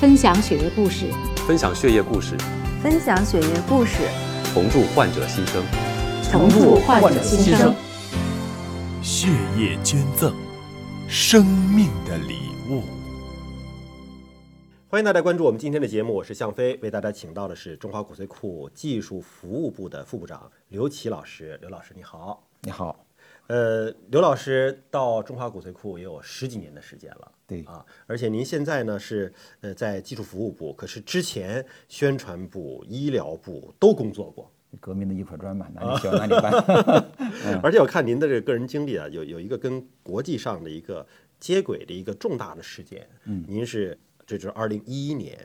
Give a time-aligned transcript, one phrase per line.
[0.00, 1.12] 分享血液故事，
[1.46, 2.34] 分享血液故事，
[2.82, 3.98] 分享血液故事，
[4.54, 5.62] 重铸患者新生。
[6.22, 7.74] 重铸患者新生。
[9.02, 9.28] 血
[9.58, 10.34] 液捐赠，
[11.06, 12.38] 生命的礼
[12.70, 12.84] 物。
[14.88, 21.58] 欢迎大家关注我们今天的节目，我是向飞，为大家请到的是中华骨髓库技术服务部的副部长刘琦老师。
[21.60, 23.04] 刘老师你好，你好。
[23.50, 36.52] 呃，刘老师到中华骨髓库也有十几年的时间了，对啊，而且您现在呢是呃在技术服务部，可是之前宣传部、医疗部都工作过，革命的一块砖嘛，哪里 需要哪里搬。
[37.60, 41.04] 而且我看您的这个个人经历啊，有有一个跟国际上的一个
[41.40, 45.36] 接轨的一个重大的事件，嗯，您是这就是二零一一年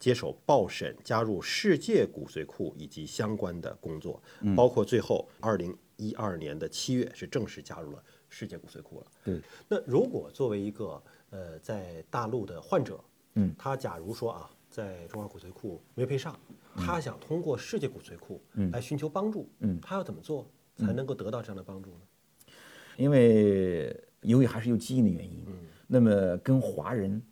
[0.00, 4.20] 接手报审，加入世界骨髓库以及相关的工作，
[4.56, 5.72] 包括最后二零。
[6.08, 9.06] 一二年的七月是正式加入了世界骨髓库了。
[9.24, 12.98] 对，那如果作为一个呃在大陆的患者，
[13.34, 16.38] 嗯，他假如说啊，在中华骨髓库没配上，
[16.74, 22.00] 他想通过世界骨髓库来寻求帮助，嗯，他要怎么做才能够得到这样的帮助呢？
[22.96, 25.54] 因为由于还是有基因的原因，嗯，
[25.86, 27.22] 那么跟华人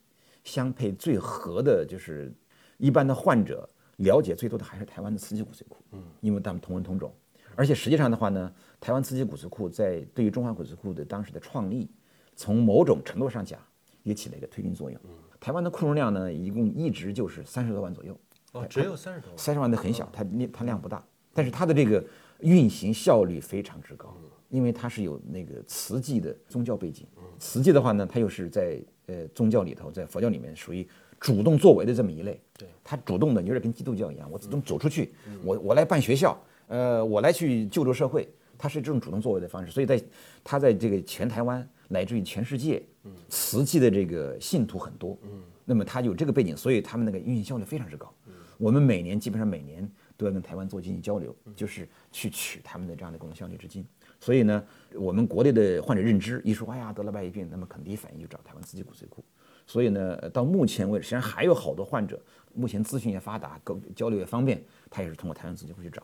[0.45, 2.33] 相配最合的就是
[2.79, 7.13] 一般的患者了解最多的还是台湾的慈济骨髓库，嗯，因为他们同文同种。
[7.61, 11.91] 而且实际上的话呢，台湾慈济骨髓库在对于中华骨髓库的当时的创立，
[12.35, 13.61] 从某种程度上讲，
[14.03, 14.99] 也起了一个推进作用。
[15.39, 18.19] 台湾的库容量呢，一共一直就是三十多万左右。
[18.53, 19.37] 哦，只有三十多万。
[19.37, 22.03] 三十万的很小，它量它量不大，但是它的这个
[22.39, 24.17] 运行效率非常之高，
[24.49, 27.07] 因为它是有那个慈济的宗教背景。
[27.39, 32.41] 慈济的话呢，它又是在呃宗教里头，在佛教里面属于主动作为的这么一类。
[32.57, 35.13] 对，它主动的有点跟基督教一样，我主动走出去，
[35.45, 36.43] 我我来办学校。
[36.71, 40.01] 呃，我来去救助社会，他是这种主动作为的方式，所以在
[40.45, 42.81] 他在这个全台湾乃至于全世界，
[43.29, 48.15] 瓷器的这个信徒很多，嗯，那么他有这个背景，所以他们那个运行效率非常之高。
[48.57, 53.85] 我们每年基本上每年都要跟台湾做经济交流，就是去取他们的这样的功效率之金。
[54.21, 54.65] 所以呢，
[54.95, 59.25] 我们国内的患者认知一说，哎呀得了白血病，那么肯定一反应就找台湾慈济骨髓库。
[59.67, 62.21] 所以呢，到目前为止，实际上还有好多患者，
[62.55, 66.03] 目前资讯也发达，沟交流也方便，他也是通过台湾慈济库去找。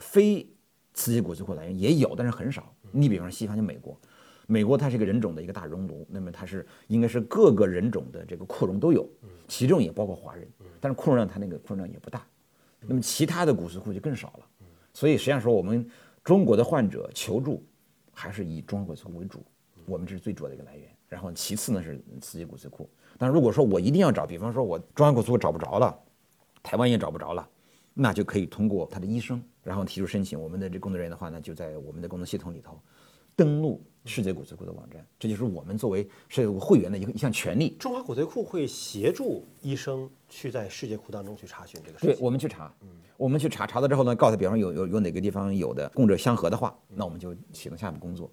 [0.00, 0.44] 非
[0.92, 2.74] 雌激骨髓库来源也有，但是很少。
[2.90, 3.96] 你比方说西方就美国，
[4.48, 9.08] 美国它是一个人种的一个大熔炉，那么它是应该是各个人种的这个库容都有，
[9.46, 10.48] 其中也包括华人，
[10.80, 12.26] 但是库容量它那个库容量也不大。
[12.80, 14.46] 那么其他的骨髓库就更少了。
[14.92, 15.88] 所以实际上说，我们
[16.24, 17.64] 中国的患者求助
[18.12, 19.44] 还是以中华骨髓库为主，
[19.86, 20.88] 我们这是最主要的一个来源。
[21.06, 22.88] 然后其次呢是雌激骨髓库。
[23.18, 25.96] 但如果说我一定要找，比方说我中华骨髓库找不着了，
[26.62, 27.48] 台湾也找不着了。
[28.02, 30.40] 那就可以通过他的医生，然后提出申请。
[30.40, 32.80] 我们的这工作人员的话呢，就在我们的工作系统里头
[33.36, 35.06] 登录世界骨髓库的网站。
[35.18, 37.76] 这就是我们作为世界骨会员的一个一项权利。
[37.78, 42.16] 中华骨髓库会协助医生去在世界库当中去查询这个事情。
[42.16, 42.74] 对，我们去查，
[43.18, 48.32] 我们去查，查到之后呢，告诉他，比方有有有哪个地方有的供者相合的话，那我们就启动下一步工作。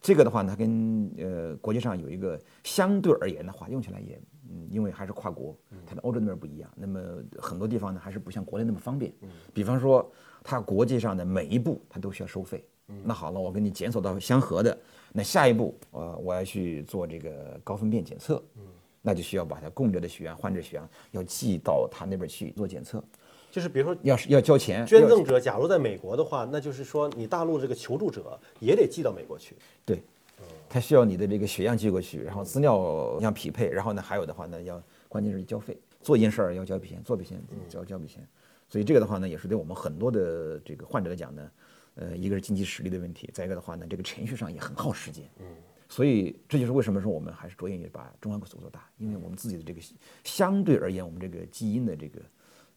[0.00, 4.20] 这个的话呢，它跟呃国际上有一个相对而言的话，用起来也
[4.50, 6.70] 嗯，因为还是跨国，它的欧洲那边不一样。
[6.76, 7.00] 那么
[7.38, 9.12] 很多地方呢，还是不像国内那么方便。
[9.52, 10.10] 比方说，
[10.42, 12.64] 它国际上的每一步它都需要收费。
[13.04, 14.78] 那好了，我给你检索到相合的，
[15.12, 18.42] 那下一步呃我要去做这个高分辨检测，
[19.02, 23.04] 那就需要把它供者的血样、患者血样要寄到他那边去做检测。
[23.50, 29.56] 就是比如说，要是要交钱，捐赠者假如在美国的话，那就是说你大陆这个求助者也得寄到美国去。
[29.86, 30.02] 对，
[30.68, 38.22] 他需要你的这个血样寄过去，然后资料要匹配，然后呢还有的话呢要关键是交费，做一件事儿要交笔钱，做笔钱交交笔钱。
[38.68, 41.50] 所以这个的话呢也是对我们很多的这个患者来讲呢，
[41.94, 45.24] 呃，一个是经济实力的问题，再一个的话呢这个程序上也很耗时间。
[45.40, 45.46] 嗯，
[45.88, 49.80] 所以这就是为什么说我们还是着眼于把中华骨髓做大，因为我们自己的这个
[50.22, 52.20] 相对而言，我们这个基因的这个。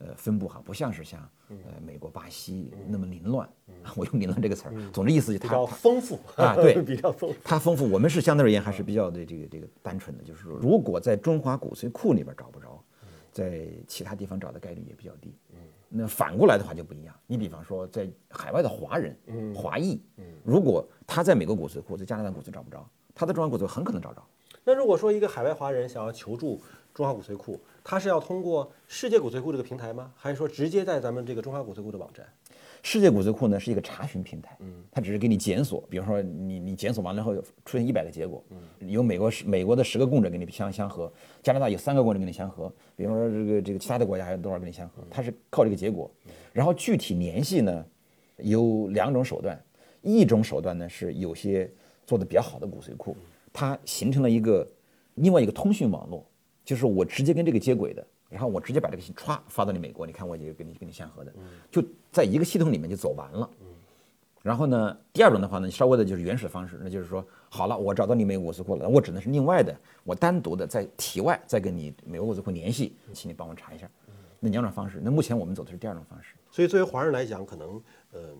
[0.03, 3.47] 呃，分布哈不像是像呃美国、巴西那么凌乱，
[3.95, 7.35] 我用凌乱这个词儿，总之意思就比较丰富啊，对， 比较丰富。
[7.43, 12.83] 它丰富，我们是相对而言还是比较的这个这个单纯的，就是说，如果在中华骨髓库里边找不着，
[13.31, 15.33] 在其他地方找的概率也比较低。
[15.93, 19.13] 那反过来的话就不一样，你比方说在海外的华人、
[19.53, 20.01] 华裔，
[20.43, 24.23] 如果他在美国骨髓库、在加拿大骨髓找不着，他的中华骨髓很可能找着。
[24.63, 26.61] 那如果说一个海外华人想要求助
[26.93, 30.11] 中华骨髓库，它是要通过世界骨髓库这个平台吗？
[30.15, 32.25] 还是说直接在咱们这个中华骨髓库的网站？
[32.83, 41.11] 世界骨髓库呢是一个查询平台，嗯，它只是给你检索，比如说你你检索完了后出现一百个结果，嗯，有美国十美国的十个供者跟你相相合，
[41.43, 46.09] 加拿大有三个供者跟你相合，比方说这个这个其他的国家还有多少跟你相合，它是靠这个结果，
[46.51, 47.85] 然后具体联系呢
[48.37, 49.63] 有两种手段，
[50.01, 51.71] 一种手段呢是有些
[52.07, 53.15] 做的比较好的骨髓库，
[53.53, 54.67] 它形成了一个
[55.13, 56.25] 另外一个通讯网络，
[56.63, 61.33] 就是我直接跟这个接轨的，然后我直接把这个信歘发到你美国，你看我也跟你跟你相合的，
[61.69, 63.49] 就在一个系统里面就走完了。
[64.41, 73.87] 然后呢，第二种的话呢，稍微的就是原始的方式，那就是说，好了，我找到你美国国资库了，我只能是另外的，我单独的在体外再跟你美国国资库联系，请你帮我查一下。
[74.39, 76.33] 那两种方式，那目前我们走的是第二种方式。
[76.49, 77.79] 所以作为华人来讲，可能
[78.11, 78.33] 呃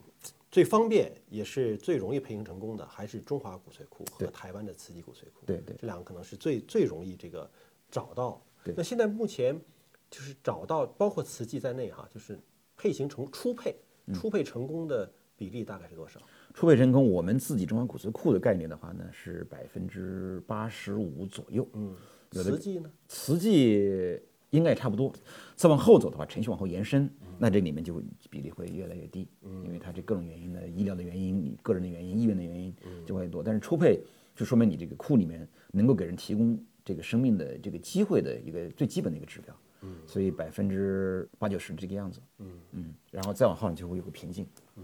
[0.50, 5.46] 最方便也是最容易配型成功的，还是中华骨髓库和台湾的慈济骨髓库。
[5.46, 7.48] 对对这两个可能是最最容易这个
[7.92, 8.42] 找到。
[8.64, 9.60] 对那现在目前
[10.10, 12.40] 就是找到包括慈济在内哈，就是
[12.78, 16.20] 配型成初配嗯初配成功的比例大概是多少？
[16.54, 21.68] 初配成功，我们自己中华骨髓库的概念的话呢，是百分之八十五左右。
[21.74, 21.96] 嗯，
[22.32, 22.92] 有的慈济呢？
[23.08, 24.22] 瓷器
[24.52, 25.12] 应该也差不多。
[25.56, 27.10] 再往后走的话，程序往后延伸，
[27.40, 29.28] 那这里面就比例会越来越低，
[29.64, 33.42] 因为它这各种原因的，医疗的原因、你个人的原因、医院的原因就会多。
[33.42, 34.00] 但是初配
[34.36, 36.62] 就说明你这个库里面能够给人提供
[36.92, 39.56] 这个生命的这个机会的一个最基本的一个指标。
[39.84, 42.20] 嗯所以百分之八九十这个样子。
[42.40, 44.46] 嗯嗯然后再往后你就会有个瓶颈。
[44.76, 44.84] 嗯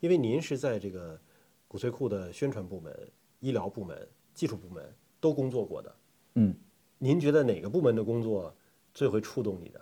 [0.00, 1.20] 因为您是在这个
[1.68, 2.92] 骨髓库的宣传部门、
[3.40, 4.82] 医疗部门、技术部门
[5.20, 5.94] 都工作过的，
[6.36, 6.54] 嗯，
[6.98, 8.54] 您觉得哪个部门的工作
[8.94, 9.80] 最会触动你的？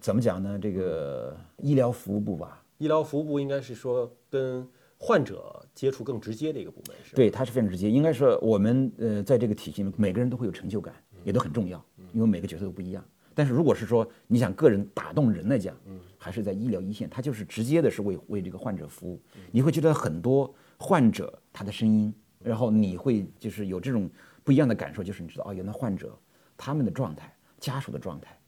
[0.00, 0.58] 怎么讲呢？
[0.58, 4.66] 这个医疗服务部吧，医疗服务部应该是说跟
[4.98, 7.16] 患者接触更直接的一个部门，是？
[7.16, 7.90] 对，它是非常直接。
[7.90, 10.94] 应该说，我们呃，在这个体系里面，每个人都会有成就感，
[11.24, 13.04] 也都很重要，因为每个角色都不一样。
[13.34, 15.76] 但是如果是说你想个人打动人来讲，
[16.16, 19.20] 还是在医疗一线，它就是直接的是为为这个患者服务。
[19.50, 24.08] 你会觉得很多患者他的声音，然后你会就是有这种
[24.44, 26.16] 不一样的感受，就是你知道哦，原来患者
[26.56, 28.38] 他们的状态、家属的状态、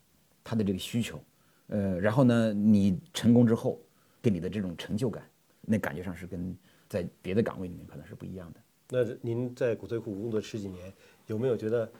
[0.44, 1.20] 他的这个需求，
[1.66, 3.82] 呃，然后呢，你成功之后
[4.22, 5.28] 给你的这种成就感，
[5.62, 6.56] 那感觉上是跟
[6.88, 8.60] 在别的岗位里面可能是不一样的。
[8.88, 10.92] 那您在骨髓库工作十几年，
[11.26, 11.90] 有没有觉得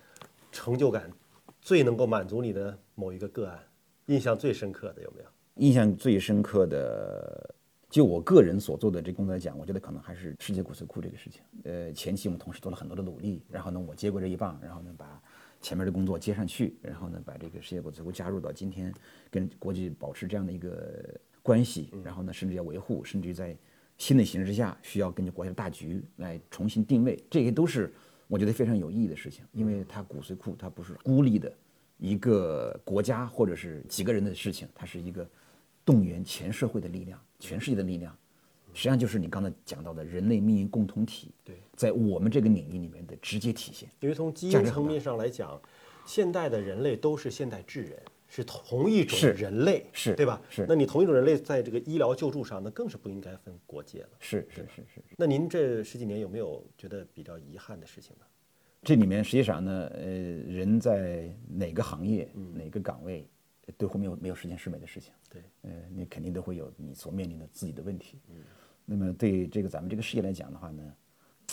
[0.52, 1.10] 成就感
[1.60, 3.58] 最能够满足你的某一个个案，
[4.06, 5.28] 印象最深刻的有没有？
[5.56, 7.54] 印象最深刻的，
[7.88, 11.40] 就我个人所做的这工作来讲，我觉得可能还是世界骨髓库这个事情。
[11.64, 15.20] 呃，前期我们同事做了很多的努力，然后呢，我接过这一棒，然后呢，把
[15.60, 18.94] 前面的工作接上去，然后呢，把这个世界骨髓库加入到今天，
[19.30, 23.56] 跟国际保持这样的一个关系，然后呢，甚至要维护，甚至于在
[23.98, 27.92] 新的形势下，需要根据国家的大局来重新定位，这些都是
[28.28, 31.52] 我觉得非常有意义的事情，因为它骨髓库它不是孤立的
[31.98, 35.26] 一个国家或者是几个人的事情，它是一个
[35.84, 38.16] 动员全社会的力量、全世界的力量，
[38.74, 43.88] 实际上就是你刚才讲到的人类命运共同体，对，在我们这个领域里面的直接体现。
[44.00, 45.58] 因为从基因层面上来讲，
[46.04, 50.40] 现代的人类都是现代智人，是同一种是人类，是对吧？
[50.50, 54.08] 是那你同一种人类在这个医疗救助上，那更是不应该分国界了。
[54.18, 58.26] 是是是是，那您这十几年有没有觉得比较遗憾的事情呢？
[58.82, 63.28] 这里面实际上呢，呃，人在哪个行业、哪个岗位，
[63.76, 65.12] 都会没有没有十全十美的事情。
[65.28, 68.18] 对，呃，你肯定都会有你所面临的自己的问题。
[68.28, 68.36] 嗯
[68.88, 70.94] 那么对这个咱们这个事业来讲的话呢，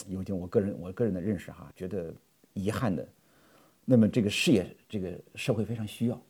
[0.07, 2.13] 有一点我个人我个人的认识哈，觉得
[2.53, 3.07] 遗憾的。
[3.85, 6.21] 那么这个事业，这个社会非常需要，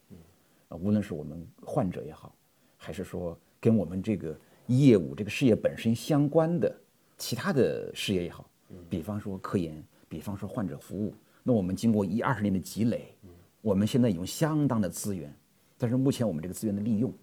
[0.74, 2.36] 啊，无论是我们患者也好，
[2.76, 4.36] 还是说跟我们这个
[4.66, 6.76] 业务这个事业本身相关的
[7.16, 8.50] 其他的事业也好，
[8.90, 13.16] 比方说科研，比方说患者服务，那我们经过一二十年的积累，
[13.62, 15.32] 我们现在有相当的资源，
[15.78, 17.14] 但是目前我们这个资源的利用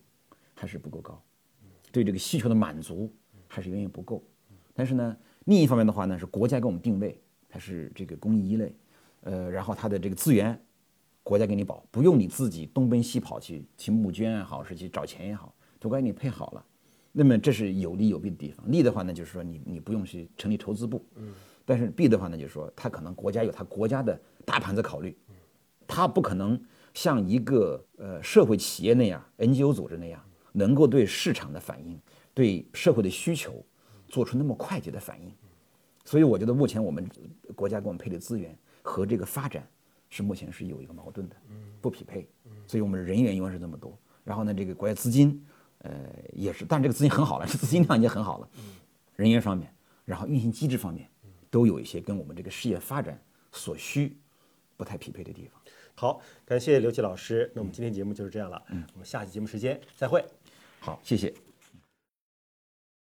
[0.55, 1.21] 还是不够高，
[1.91, 3.13] 对这个需求的满足
[3.49, 4.23] 还是远远不够。
[4.73, 5.17] 但是呢，
[5.47, 8.75] 另一方面的话呢，是国家给我们定位它是这个公益一类，
[9.23, 10.59] 呃，然后它的这个资源，
[11.31, 16.67] 国家给你保，不用你自己东奔西跑去去募捐也好，是去找钱也好，都给你配好了。
[17.13, 18.69] 那么这是有利有弊的地方。
[18.69, 21.33] 利的话呢，就是说你你不用去成立投资部，嗯，
[21.65, 25.17] 但是弊的话呢，就是说它可能国家有它国家的大盘子考虑，
[25.87, 26.61] 它不可能
[26.95, 30.21] 像一个呃社会企业那样 NGO 组织那样，
[30.51, 31.97] 能够对市场的反应、
[32.35, 33.65] 对社会的需求
[34.09, 35.33] 做出那么快捷的反应。
[36.05, 37.09] 所以我觉得目前我们
[37.55, 39.65] 国家给我们配的资源和这个发展
[40.11, 41.37] 是目前是有一个矛盾的，
[41.81, 42.29] 不匹配。
[42.67, 45.45] 所以我们人员永远是这么多，然后呢，这个国家资金，
[45.79, 45.91] 呃，
[46.33, 48.49] 也是，但这个资金很好了，这资金量已经很好了，
[49.17, 49.75] 人员方面，
[50.05, 51.09] 然后运行机制方面，
[51.51, 54.17] 都有一些跟我们这个事业发展所需
[54.77, 55.61] 不太匹配的地方。
[55.95, 57.51] 好，感谢刘琦老师。
[57.55, 58.63] 那我们今天节目就是这样了，
[58.93, 60.25] 我们下期节目时间再会。
[60.79, 61.50] 好，谢谢。